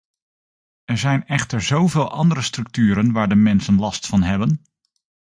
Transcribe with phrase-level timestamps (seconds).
[0.85, 4.61] Er zijn echter zoveel andere structuren waar de mensen last van hebben.